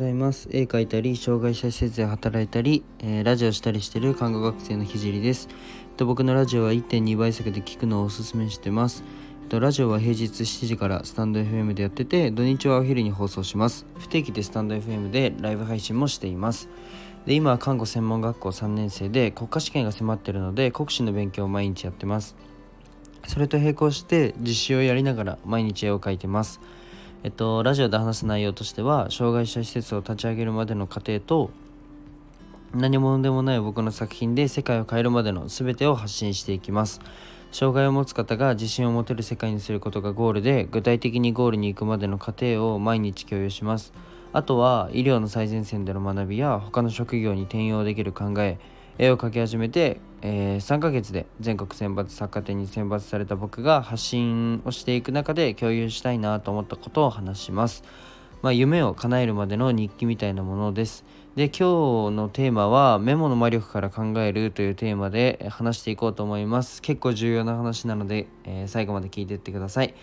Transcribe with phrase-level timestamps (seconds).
[0.00, 0.48] ざいます。
[0.50, 5.48] 絵描いたり障害者施設で働いたり、えー、ラジオしたりしてる看護学生のひじりです
[5.96, 9.04] と僕のラジオは1.2倍速で聞くのをおすすめしてます。
[9.42, 13.84] えっとラジオは平日7時からスタンド FM でやってて土日はお昼に放送します。
[13.98, 16.70] 不定期でスタンド FM でライブ配信もしています。
[17.26, 22.36] で今は看護専門学校3年生で国家試験が迫ってるので国試の勉強を毎日やってます。
[23.26, 26.58] それと並行して実習をやりながら毎日絵を描いてます。
[27.22, 31.50] えっと、ラジオで話す内容としては障害者施設を立ち上げるまでの過程と
[32.72, 37.02] 何者でもない僕の作品で世界を変えるまでの全てを発信していきます。
[37.52, 43.92] 障害を持つ方が自信を持てる世界にすることがゴールで具体的にゴールに行くまでの過程を毎日共有します。
[44.32, 48.58] あとは医療の最前線での学びや他の職業に転用できる考え
[49.02, 57.82] 絵を描き始めて、えー、3ヶ月で全国選抜作家展に選抜された僕が発信をしていく中で共有したいなと思ったことを話します。
[58.42, 61.06] まあ、夢を叶えるまでの日記みたいなものです。
[61.34, 66.82] で、今日のテーマはメモの魔力から考えるというテーマで話していこうと思います。
[66.82, 69.94] 結構重要な話なので、えー、最後まで聞いていってください。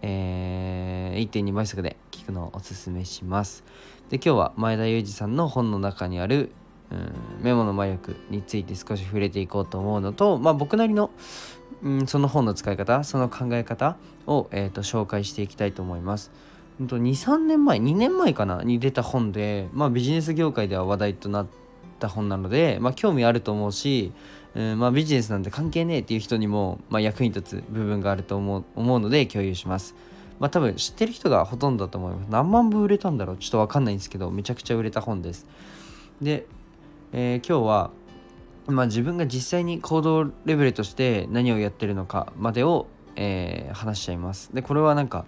[0.00, 3.62] えー、1.2倍速で聞くのをおすすめします。
[4.10, 6.50] で、今日は前田裕二さんの本の中にある
[7.40, 11.10] メモの魔力について少し触れていこうと思うのと、まあ、僕なりの、
[11.82, 16.30] うん、その本の使い方その考え方を、えーと、紹介していきたいと思います。
[16.80, 21.46] 23年前2年前かなに出た本で、まあ、ビジネス業界では話題となっ
[21.98, 24.12] た本なので、まあ、興味あると思うし、
[24.54, 29.94] うんまあ、ビジネスなんて関係ねえっていう人にも、まあ、役に立つ部分があると思う思うので共有します。
[30.38, 32.26] まあ多分知ってる人がほとんどだと思います。
[32.28, 35.46] 何万部売れたんだろうちょっとわかんないんですけど、めちゃくちゃ売れた本です。
[36.20, 36.46] で、
[37.14, 37.90] えー、今日は、
[38.66, 44.54] まあ、自分が実際に行動レベルとして何をやってるのかまでを、えー、話しちゃいます。
[44.54, 45.26] でこれはなんか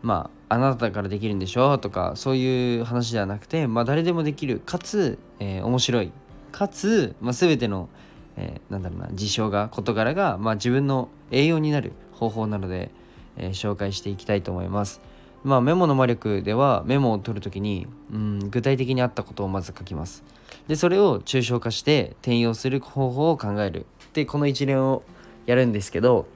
[0.00, 6.12] まああなたからできるんでしょとかそういう話ではなくて、まあ、誰でもできるかつ、えー、面白い
[6.50, 7.90] かつ、まあ、全ての、
[8.36, 12.90] えー、なんだろうな事象が事柄が、まあ、自分の栄養になる方法なので、
[13.36, 15.02] えー、紹介していきたいと思います。
[15.44, 20.24] まあ、メモの魔力ではメモを取るときに、うん、具体的にあったことをまず書きます。
[20.66, 23.86] でそれを抽象化して転用する方法を考える。
[24.12, 25.02] でこの一連を
[25.46, 26.26] やるんですけど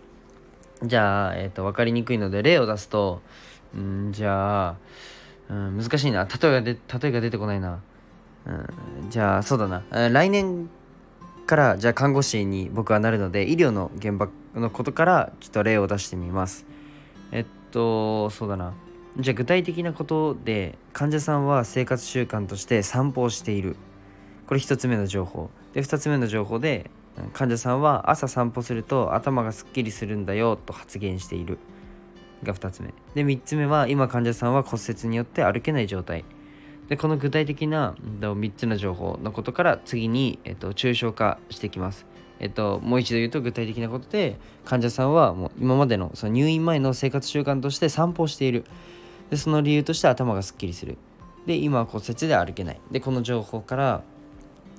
[0.83, 3.21] じゃあ、えーと、分かりにくいので例を出すと
[3.75, 4.77] うんじゃあ、
[5.49, 6.25] うん、難しいな。
[6.25, 7.81] 例えがで例えが出てこないな、
[8.47, 8.51] う
[9.07, 9.83] ん、じゃあそうだな。
[10.11, 10.71] 来年
[11.47, 16.65] からじゃあ看護師に僕はなるので医療の現場のことからちょっと例を出してみます。
[17.33, 18.73] えっとそうだな。
[19.19, 23.77] じゃあ具体的なことで患者さんは生活習慣として散歩をしている。
[24.47, 25.51] これ1つ目の情報。
[25.75, 26.91] で2つ目の情報で
[27.35, 31.59] 患者さんは朝散歩すると頭がすっきりするんだよと発言している。
[32.43, 32.95] が2つ目。
[33.15, 36.25] で3つ目は今患者さんは骨折によって歩けない状態。
[36.89, 42.07] でこの具体的な3つの情報のことから次に、えっと、抽象化していきます。
[42.41, 48.65] えっと、もう一度言うと具体的なことで患者さんはもう今までのその入院前の生活習慣として散歩をしている。
[49.31, 50.99] でその理由として頭がすっきりする。
[51.47, 52.81] で今は骨折で歩けない。
[52.91, 54.03] でこの情報から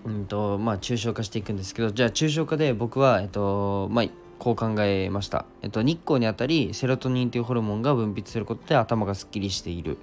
[0.05, 4.05] うんとまあ、抽象化していくんですけどじゃあ抽象化で僕は、えっとまあ、
[4.37, 9.97] こう考えました、えっと、日光にあたりセロトニンというホルモンが分泌することで頭がすっきりしている。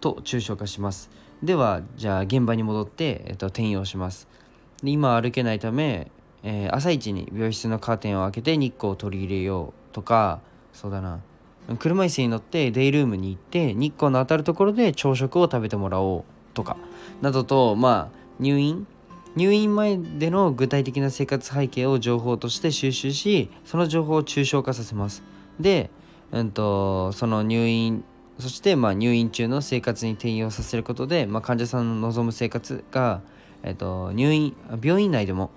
[0.00, 1.10] と抽象化します。
[1.42, 4.28] ではじゃあ現場に戻って、えっと、転用します。
[4.82, 6.10] で今歩けないため、
[6.44, 10.40] えー、朝一に病室のカーテンを開けて日光を取り入れようとか
[10.72, 11.20] そうだな。
[11.78, 16.76] 車椅子に乗ってデイルームに行って日光の当たるところで朝食を食べてもらおうとか。
[17.22, 18.86] などとまあ入院。
[19.36, 25.24] 入院前での具体的な生活背景を情報として収集しその情報を抽象化させます。
[25.58, 25.90] で、
[26.30, 28.04] うんと、その入院
[28.38, 33.22] そしてまあ入院中の生活に転用させることで、まあ、患者さんの望む生活が、
[33.62, 35.50] えっと、入院病院内でも、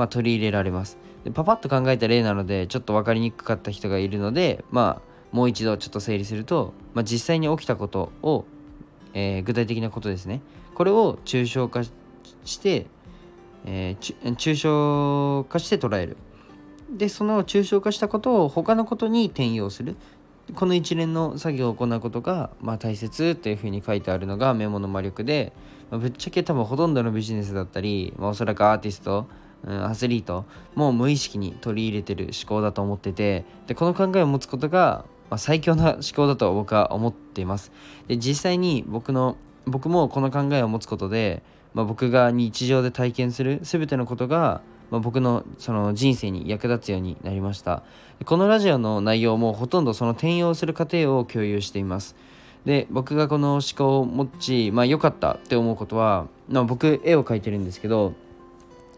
[0.00, 0.96] まあ、取り入れられます。
[1.24, 8.46] でパパッと考えた例なのでちょっと分かりにくかった人がいるのでまあもう一度ちょっと整理すると、まあ、実際に起きたことを、
[9.12, 10.40] えー、具体的なことですね。
[10.74, 12.86] これを抽象化して、
[13.66, 16.16] えー、抽象化して捉える。
[16.90, 19.96] でその抽象化したことを他のことに転用する。
[20.54, 25.52] この一連の作業を行うことが、まあ、大切っていうふうに書いてあるのがメモの魔力で、
[25.90, 29.26] まあ、ぶっちゃけ多分ほとんどのビジネスだったり、まあ、おそらくアーティスト、
[29.64, 37.72] うん、アスリートもう無意識に取り入れてる思考だと思っててでこの考えを持つことが、ま、最強な思考だと僕は思っています。
[38.08, 39.36] で実際に僕の
[39.66, 41.42] 僕もこの考えを持つことで
[41.74, 44.60] まあ、僕が日常で体験する全てのことが、
[44.90, 47.82] まあ、僕のその人生に役立つようになりました。
[48.24, 52.16] このラジオの内容もほとんどその転用する過程を共有しています。
[52.64, 58.12] で僕がこの思考を持ちまあ良かったって思うことは、まあ、僕絵を描いてるんですけど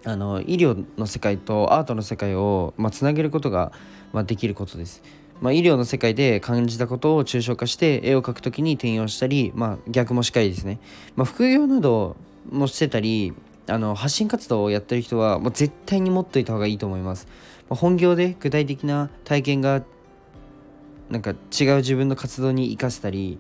[0.05, 3.73] あの医療の世界とアートの世界を、まあ、つなげることが、
[4.13, 5.03] まあ、できることです。
[5.41, 10.79] まあ、医療の世界で感じたことを抽象化して絵を描くときに転用したり、まあ、逆もしかりですね。
[11.17, 12.17] まあ、副業など
[12.51, 13.33] もしてたり
[13.67, 17.27] あの発信活動をやってる人はもう絶対に持っといた方がいいと思います。
[17.69, 19.83] まあ、本業で具体的な体験が
[21.11, 23.39] なんか違う自分の活動に生かせたり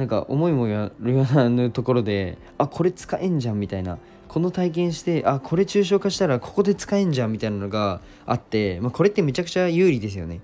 [0.00, 3.98] なんか思いもやるようなところであこれ使えんじゃんみたいな
[4.28, 10.40] この体験してあこれ抽象化したらここで使えんじゃんみたいなのがあって、まあ、これってめちゃくちゃ有利ですよね。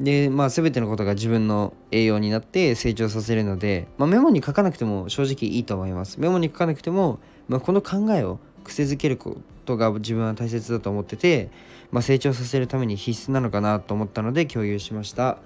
[0.00, 6.20] でまあ全てのことが自分の栄養になって成長させるので、まあ、メモに書かなくても正直いいと思います。
[6.20, 11.50] メモに書かなくても、まあ、この考えを癖づけることが自分は大切だと思ってて、
[11.90, 15.38] まあ、成長させるために必須なのかなと思ったので共有しました。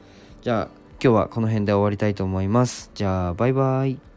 [0.42, 2.90] じゃあ今日はこの辺で終わりたいと思います。
[2.94, 4.13] じゃあバイバイ。